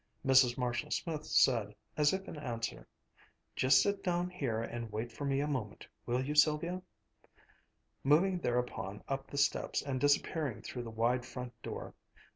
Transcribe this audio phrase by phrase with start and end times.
[0.25, 0.57] Mrs.
[0.57, 2.87] Marshall Smith said, as if in answer,
[3.55, 6.81] "Just sit down here and wait for me a minute, will you, Sylvia?"
[8.03, 11.93] moving thereupon up the steps and disappearing through the wide front door.